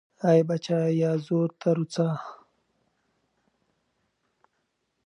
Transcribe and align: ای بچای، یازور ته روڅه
ای 0.29 0.39
بچای، 0.47 0.91
یازور 1.03 1.49
ته 1.59 1.69
روڅه 1.77 2.07